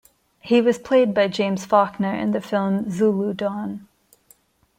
He 0.39 0.61
was 0.61 0.79
played 0.79 1.13
by 1.13 1.27
James 1.27 1.63
Faulkner 1.63 2.11
in 2.15 2.31
the 2.31 2.41
film 2.41 2.89
"Zulu 2.89 3.35
Dawn". 3.35 3.87